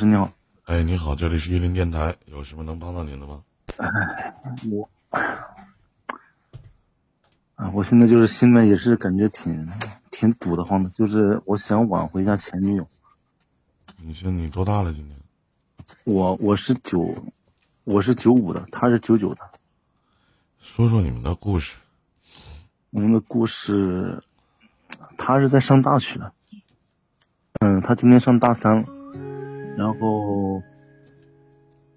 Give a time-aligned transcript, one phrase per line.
[0.00, 0.30] 你好，
[0.66, 3.42] 哎，你好，这里是玉林电台，有什么能帮到您的吗？
[4.70, 4.88] 我
[7.56, 9.68] 啊，我现在就是心里面也是感觉挺
[10.12, 12.86] 挺堵得慌的，就是我想挽回一下前女友。
[13.96, 14.92] 你说你多大了？
[14.92, 15.18] 今年？
[16.04, 17.16] 我我是九，
[17.82, 19.40] 我是九五的，她是九九的。
[20.60, 21.76] 说说你们的故事。
[22.90, 24.22] 我们的故事，
[25.16, 26.32] 她是在上大学的，
[27.58, 28.86] 嗯，她今年上大三了，
[29.78, 30.60] 然后。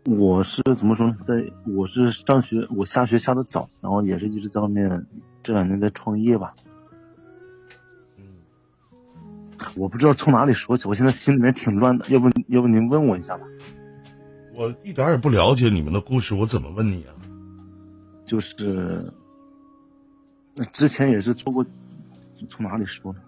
[0.04, 1.16] 我是怎么说呢？
[1.28, 1.36] 在
[1.72, 5.06] 我是上学，我下学下的早，然后也是一直在外面，
[5.44, 6.56] 这两年在创业吧。
[8.18, 8.24] 嗯，
[9.76, 13.46] 我不知道从哪里说起，我现在心里面挺乱的，要不要不您问我一下吧？
[14.56, 17.14] 我一点也不了解你们的故事，我怎么问你啊？
[18.26, 19.14] 就是，
[20.56, 21.64] 那之前也是做过，
[22.50, 23.20] 从哪里说呢？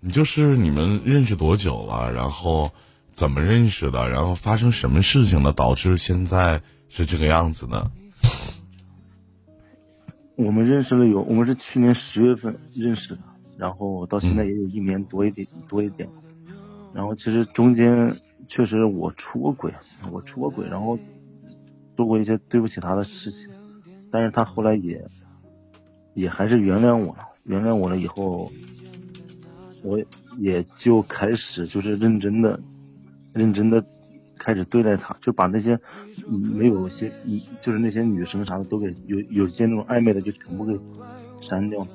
[0.00, 2.12] 你就是你们认识多久了？
[2.12, 2.68] 然后。
[3.12, 4.08] 怎么认识的？
[4.08, 7.90] 然后发生什么事情了，导致现在是这个样子呢？
[10.36, 13.20] 我们认识了有，我们是去年十月份认识的，
[13.58, 16.08] 然后到现在也有一年多一点多一点。
[16.94, 18.16] 然后其实中间
[18.48, 19.72] 确实我出过轨，
[20.10, 20.98] 我出过轨，然后
[21.96, 23.50] 做过一些对不起他的事情，
[24.10, 25.06] 但是他后来也
[26.14, 28.50] 也还是原谅我了，原谅我了以后，
[29.82, 30.00] 我
[30.38, 32.58] 也就开始就是认真的。
[33.32, 33.84] 认真的
[34.38, 35.78] 开始对待她，就把那些
[36.56, 37.12] 没有些，
[37.62, 40.78] 就是那些女生啥的都给有有些那种暧昧的就全部给
[41.48, 41.86] 删掉。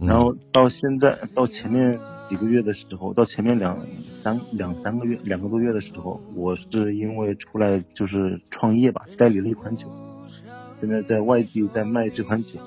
[0.00, 1.96] 然后到现在到前面
[2.28, 3.78] 几个月的时候，到前面两
[4.22, 9.86] 三两三个月两个多月的时候，我是因为出来就是创业吧，代理了一款酒，
[10.80, 12.58] 现在在外地在卖这款酒，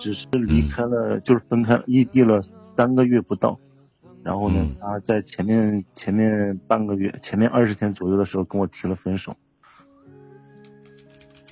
[0.00, 2.42] 只是离开了就是分开异地了
[2.74, 3.58] 三个月不到。
[4.28, 9.34] 然后呢，他在前面前面半个月，前面二十天左右的时候跟我提了分手。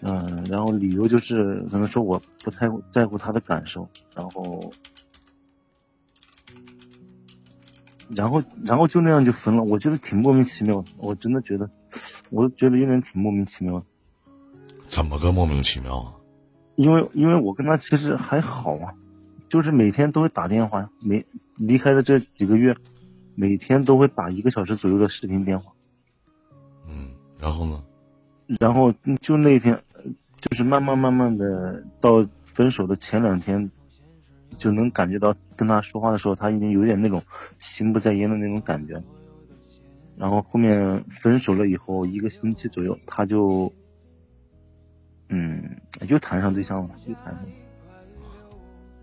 [0.03, 4.71] 嗯，然后理由就是可能说我不太在乎他的感受，然后，
[8.11, 9.63] 然后然后就那样就分了。
[9.63, 11.71] 我觉得挺莫名其妙，我真的觉得，
[12.31, 13.87] 我觉得有点挺莫名其妙的。
[14.87, 16.13] 怎么个莫名其妙啊？
[16.75, 18.93] 因为因为我跟他其实还好啊，
[19.49, 21.25] 就是每天都会打电话，每。
[21.59, 22.75] 离开的这几个月，
[23.35, 25.73] 每天都会打一个小时左右的视频电话。
[26.87, 27.09] 嗯，
[27.41, 27.83] 然后呢？
[28.61, 28.93] 然后
[29.23, 29.83] 就那天，
[30.39, 33.71] 就是慢慢慢慢的到分手的前两天，
[34.59, 37.23] 就能感觉到跟他说话的时候，他已经有点那种
[37.57, 39.03] 心不在焉的那种感觉。
[40.19, 43.73] 然后后面分手了以后，一个星期左右，他就，
[45.31, 47.43] 嗯，又谈上对象了，又谈上。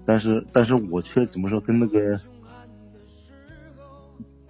[0.06, 2.20] 但是，但是我却怎么说，跟那个。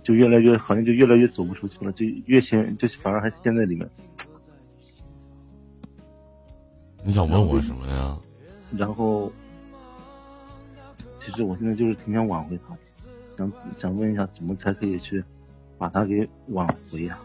[0.04, 3.90] 就越来越好像就越来越走不出去了，就越陷，就反而还陷在里面。
[7.06, 8.18] 你想问我什么呀？
[8.78, 9.32] 然后，
[11.26, 12.76] 其实我现在就是挺想挽回他，
[13.38, 13.50] 想
[13.80, 15.24] 想问一下，怎么才可以去
[15.78, 17.18] 把他给挽回呀？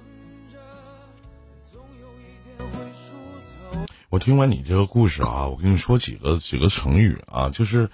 [4.09, 7.91] 我听完你这个故事啊，我跟你说几个几个成语啊，就是，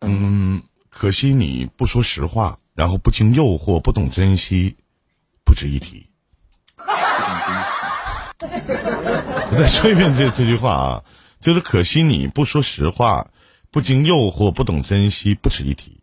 [0.00, 2.58] 嗯，可惜你不说实话。
[2.76, 4.76] 然后不经诱惑，不懂珍惜，
[5.46, 6.10] 不值一提。
[6.76, 6.84] 我
[9.56, 11.02] 再说一遍这这句话啊，
[11.40, 13.30] 就是可惜你不说实话，
[13.70, 15.98] 不经诱惑，不懂珍惜，不值一提。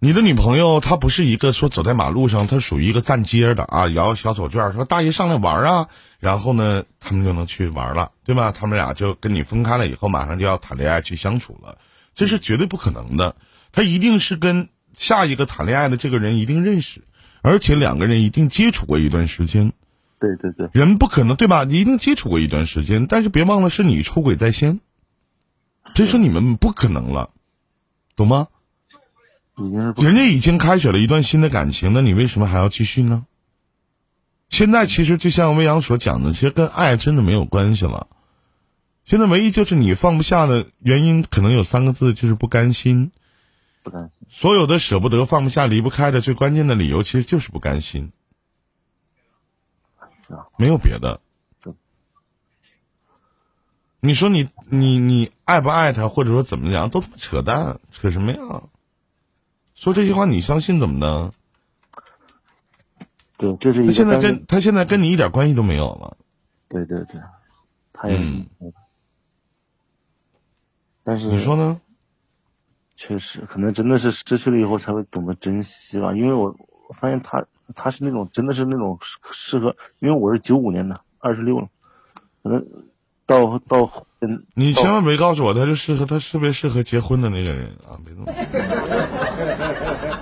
[0.00, 5.88] 你的女朋友她不是一个说走在马路上，她属于一个站街的啊，摇小手绢说大爷上来玩啊，
[6.20, 8.52] 然后呢，他们就能去玩了，对吧？
[8.52, 11.78] 他们俩就跟你分开了以后，马上就要谈恋爱去相处了，
[12.14, 13.34] 这是绝对不可能的。
[13.72, 17.02] 他一定是跟下一个谈恋爱的这个人一定认识，
[17.42, 19.72] 而且两个人一定接触过一段时间。
[20.20, 21.64] 对对对，人不可能对吧？
[21.64, 24.78] 一定接触过一段时间，但是别忘了是你出轨在先，
[25.96, 27.30] 所以说你们不可能了，
[28.14, 28.46] 懂吗？
[29.96, 33.26] 人家已经开始了一段新的感情，那你为什么还要继续呢？
[34.48, 38.06] 现在其实就像魏阳所讲的，其实跟爱真的没有关系了。
[39.04, 43.10] 现在唯一就是你放不下的原因，可能有三个字，就是不甘心。
[43.82, 44.10] 不甘心。
[44.30, 48.12] 所有的舍不得、放不下、离不开的最关键的理由，其实就是不甘心。
[50.56, 51.20] 没有别的。
[54.00, 58.38] 你说你你你爱不爱他，或者说怎么样，都他妈扯淡，扯什么呀？
[59.78, 61.30] 说这句话你相信怎么的？
[63.36, 66.16] 对，这是他现在跟他现在跟你一点关系都没有了。
[66.68, 67.20] 对对对，
[67.92, 68.18] 他也。
[68.18, 68.44] 嗯。
[71.04, 71.80] 但是你说呢？
[72.96, 76.12] 确实，可能真的是失去了以后才会懂得珍惜吧。
[76.12, 76.56] 因为我
[76.88, 77.46] 我发现他
[77.76, 78.98] 他是那种真的是那种
[79.30, 81.68] 适合，因为我是九五年的，二十六了，
[82.42, 82.66] 可能
[83.28, 87.92] 到到嗯，你千万别告诉我他是适合他特别适合结婚的那个人啊！
[88.04, 88.24] 别动。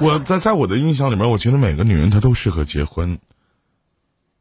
[0.00, 3.18] 我在在我的印象里面，我觉得每个女人她都适合结婚。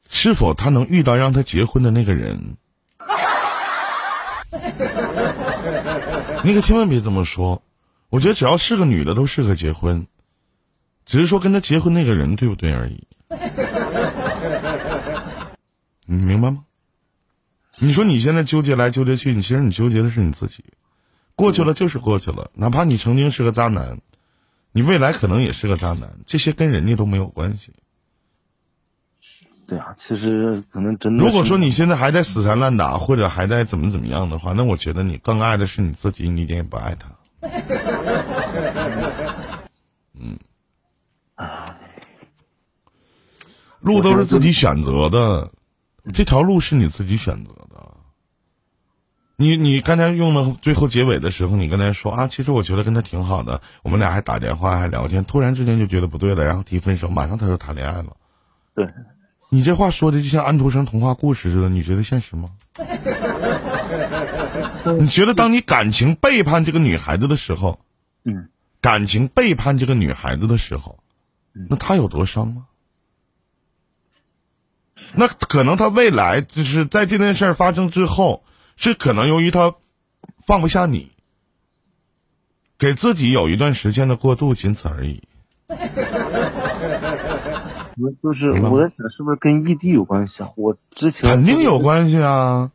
[0.10, 2.58] 是否她能遇到让她结婚的那个人？
[6.44, 7.62] 你可千万别这么说。
[8.10, 10.08] 我觉得只要是个女的都适合结婚，
[11.06, 13.04] 只是说跟她结婚那个人对不对而已。
[16.08, 16.64] 你明白吗？
[17.80, 20.64] 你说你现在纠结来纠结去，你其实你纠结的是你自己。
[21.36, 24.00] 过去了就是过去了，哪怕你曾经是个渣男，
[24.72, 27.74] 你未来可能也是个渣男，这些跟人家都没有关系。
[29.68, 31.24] 对啊，其实可能真的。
[31.24, 37.10] 如果说你现在还在死缠烂打，或者还在怎么怎么样的话，那我觉得你更爱的是你自己，你一点也不爱他。
[40.14, 40.38] 嗯。
[43.82, 45.52] 路都是自己选择的，
[46.14, 47.65] 这条路是你自己选择的。
[49.38, 58.16] 你你刚才用的最后结尾的时候，你跟他说啊，其实我觉得跟他挺好的，我们俩还打电话还聊天，突然之间就觉得不对了，然后提分手，马上他就谈恋爱了。
[58.74, 58.88] 对。
[59.50, 62.50] 你这话说的就像安徒生童话故事似的，你觉得现实吗？
[65.00, 67.80] 你觉得当你感情背叛这个女孩子的时候，
[68.24, 68.50] 嗯，
[68.82, 71.00] 感情背叛这个女孩子的时候，
[71.70, 72.66] 那她有多伤吗？
[75.14, 78.44] 那可能她未来就是在这件事儿发生之后，
[78.76, 79.76] 是可能由于他
[80.46, 81.12] 放不下你，
[82.78, 85.24] 给自己有一段时间的过渡，仅此而已。
[88.22, 90.52] 就是我在想，是不是跟异地有关系啊？
[90.58, 92.72] 我之前肯定有关系啊，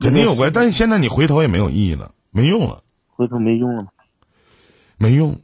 [0.00, 0.52] 肯定有关系。
[0.54, 2.82] 但是现在你回头也没有意义了，没用了。
[3.06, 3.86] 回头没用了，
[4.96, 5.40] 没用，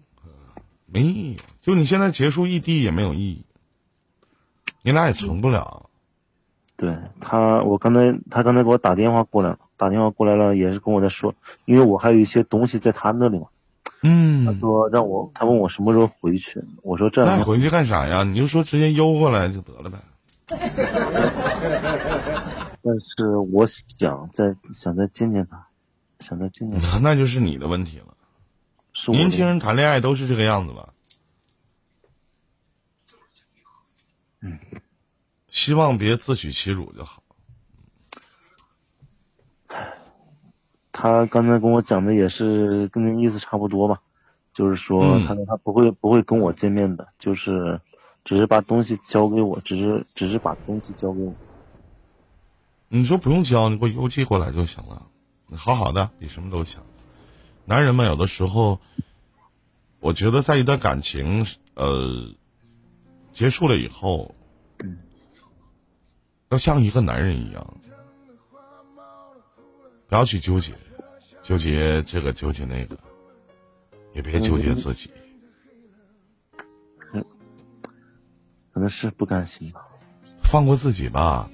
[0.86, 1.40] 没意义。
[1.60, 3.44] 就你现在结束异地也没有意义，
[4.82, 5.88] 你俩也成不了。
[6.76, 11.34] 对他，我刚才他刚才给我打电话过来了，打电话过来了，也是跟我在说，
[11.64, 13.46] 因为我还有一些东西在他那里嘛。
[14.02, 16.62] 嗯，他说让我，他问我什么时候回去。
[16.82, 18.22] 我说这那回去干啥呀？
[18.22, 19.98] 你就说直接邮过来就得了呗。
[22.86, 25.64] 但是我想再想再见见他，
[26.20, 26.98] 想再见见他。
[26.98, 28.14] 那就是你的问题了。
[29.08, 30.90] 年轻人谈恋爱都是这个样子吧？
[34.42, 34.58] 嗯，
[35.48, 37.23] 希望别自取其辱就好。
[41.04, 44.00] 他刚才跟我讲的也是跟那意思差不多吧，
[44.54, 47.78] 就是说他他不会不会跟我见面的，就是
[48.24, 51.34] 只是把东西交给我，只是只是把东西交给我。
[52.88, 55.06] 你说不用交，你给我邮寄过来就行了。
[55.54, 56.82] 好好的，比什么都强。
[57.66, 58.80] 男人们，有的时候，
[60.00, 62.30] 我觉得在一段感情呃
[63.30, 64.34] 结束了以后，
[66.48, 67.76] 要像一个男人一样，
[70.08, 70.72] 不要去纠结。
[71.44, 72.96] 纠结这个，纠结那个，
[74.14, 75.10] 也别纠结自己。
[77.12, 77.22] 嗯，
[78.72, 79.82] 可能是不甘心吧。
[80.42, 81.48] 放过自己吧。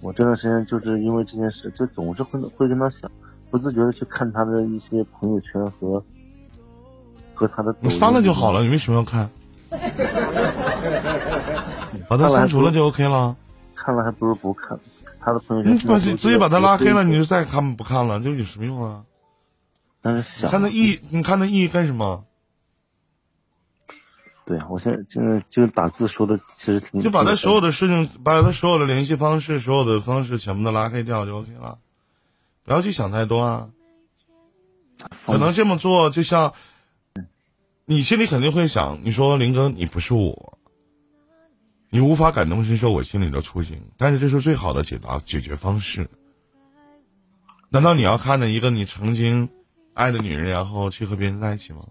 [0.00, 3.08] 我这段时间就是因为这件事，就总是会会跟他想，
[3.50, 6.04] 不自觉的去看他的一些朋友圈和
[7.32, 7.74] 和他的。
[7.80, 9.30] 你删了就好了，你为什么要看？
[12.08, 13.36] 把他删除了就 OK 了。
[13.76, 14.80] 看了还不如不看。
[15.20, 19.04] 他的朋友圈，你把直接把他拉黑了，你就再看不看了，就有什么用啊？
[20.00, 22.24] 但是想看那意，你看那意义干什么？
[24.44, 27.02] 对啊，我现在现在就打字说的其实挺。
[27.02, 31.78] 就把他所有的事情，把他所有的联系方式、所有的方式全部都拉黑掉就 OK 了，
[32.64, 33.68] 不要去想太多啊。
[35.26, 36.54] 可能这么做，就像
[37.84, 40.55] 你心里肯定会想，你说林哥，你不是我。
[41.96, 46.06] 你无法感同身受我心里的处境，但是这是最好的解答解决方式。
[47.70, 49.48] 难道你要看着一个你曾经
[49.94, 51.86] 爱的女人，然后去和别人在一起吗？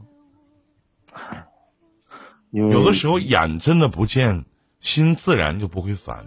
[2.52, 4.46] 有的时候眼真的不见，
[4.80, 6.24] 心自然就不会烦。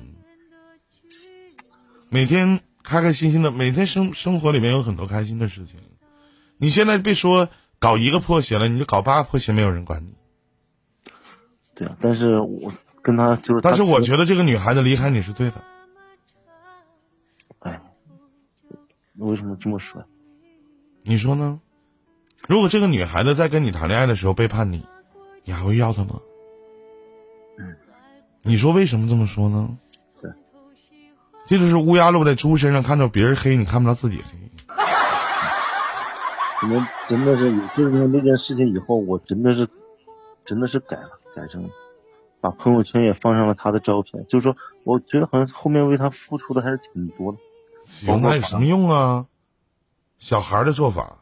[2.09, 5.79] 每天开开心心的，每天生生活里面有很多开心的事情。
[6.57, 10.13] 你现在别说搞一个破鞋了，你就搞八个破鞋，没有人管你。
[11.77, 12.73] 对啊，但是我。
[13.09, 15.55] 跟他就是，但是我觉得这个女孩子离开你是对的。
[17.61, 17.81] 哎，
[19.17, 20.05] 为什么这么说？
[21.05, 21.59] 你说呢？
[22.47, 24.85] 如果这个女孩子在跟你谈恋爱的时候背叛你，
[25.43, 26.21] 你还会要她吗？
[27.59, 27.75] 嗯。
[28.43, 29.71] 你说为什么这么说呢？
[30.21, 30.31] 对。
[31.47, 34.39] 这就是乌鸦落在猪身上，看到别人黑，你看不到自己黑。
[36.61, 39.67] 可能真的是，就是因为那件事情以后，我真的是，
[40.45, 41.63] 真的是改了，改成
[42.41, 44.25] 把朋友圈也放上了他的照片。
[44.29, 47.39] 就是说，我觉得好像后面为他付出的还是挺多的。
[48.07, 49.27] 有那有什么用啊？
[50.19, 51.19] 小孩的做法，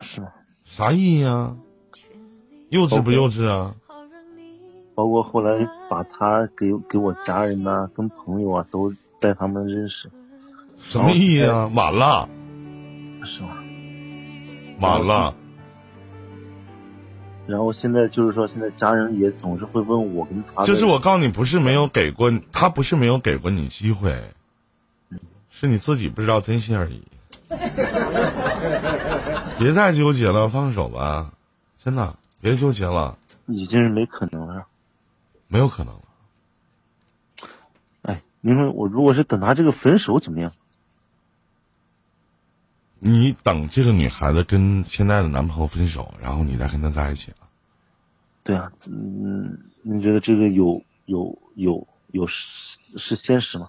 [0.00, 0.28] 是吗？
[0.64, 1.56] 啥意义啊？
[2.70, 3.74] 幼稚不幼稚啊？
[4.94, 5.52] 包括后来
[5.90, 10.10] 把他给给我家人呐，跟朋友啊都带他们认识。
[10.78, 11.70] 什么意义啊？
[11.74, 12.28] 晚了。
[13.24, 13.48] 是吗？
[14.80, 15.34] 晚了。
[17.46, 20.64] 然后现在就是说，现在家人也总是会问我跟他。
[20.64, 24.20] 就是我告诉你，不是没有给过他，不是没有给过你机会，
[25.50, 27.02] 是你自己不知道珍惜而已。
[29.58, 31.32] 别再纠结了，放手吧，
[31.82, 33.16] 真的，别纠结了。
[33.46, 34.66] 已经是没可能了，
[35.46, 36.00] 没有可能了。
[38.02, 40.50] 哎，你说我如果是等他这个分手怎么样？
[43.06, 47.36] 你等这个女孩子跟现在的男朋友分手，然后你再跟他在一起了。
[48.42, 53.68] 对啊，嗯，你觉得这个有有有有是是现实吗？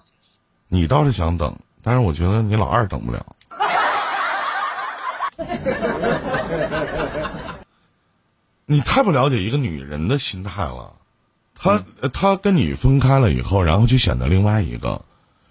[0.66, 3.24] 你倒是想等，但是我觉得你老二等不了。
[8.66, 10.94] 你太不了解一个女人的心态了，
[11.54, 15.00] 她她跟你分开了以后，然后就选择另外一个，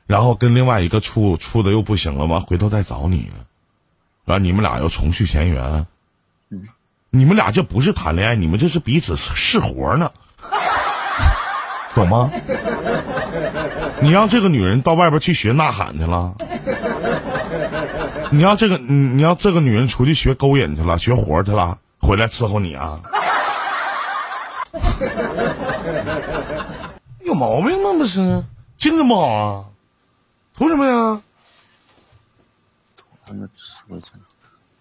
[0.06, 2.42] 然后跟另外一个处处的又不行了吗？
[2.42, 3.32] 回头再找你。
[4.28, 5.88] 然后你们俩又重续前缘，
[7.10, 10.12] 你们俩这不是谈恋爱，你们这是彼此是活呢，
[11.96, 12.30] 懂吗？
[14.02, 16.36] 你让这个女人到外边去学呐喊去了，
[18.30, 23.00] 你让这个你你让这个女人出去学勾引去了，学活去了，回来伺候你啊？
[27.24, 27.94] 有毛病吗？
[27.98, 28.44] 不是，
[28.78, 29.64] 精神不好啊？
[30.58, 31.22] 图什么呀？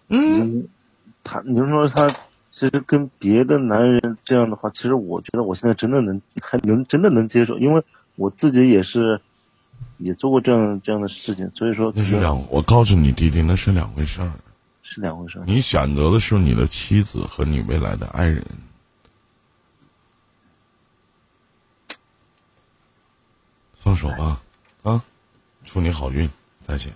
[0.09, 0.67] 嗯，
[1.23, 7.83] 他，你就说他，其实跟别的男人这样的话，其实我觉得我现在真的能，还能真的能接受，因为
[8.15, 9.19] 我自己也是，
[9.97, 14.31] 也做过这样这样的事情，所以说那是两，我告诉你弟弟，那是两回事儿，
[14.83, 15.43] 是两回事儿。
[15.45, 18.43] 你选择的是你的妻子和你未来的爱人，
[23.77, 24.41] 放手吧，
[24.83, 25.03] 啊，
[25.65, 26.29] 祝你好运，
[26.61, 26.93] 再见。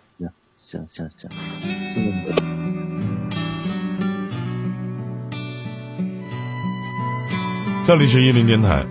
[0.71, 1.29] 行行行，
[1.97, 3.29] 嗯。
[7.85, 8.85] 这里是一林电台。